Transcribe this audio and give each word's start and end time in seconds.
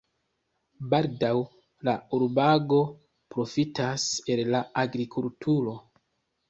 Baldaŭ 0.93 1.33
la 1.89 1.95
urbego 2.19 2.81
profitas 3.35 4.09
el 4.37 4.45
la 4.57 4.65
agrikulturo. 4.87 5.81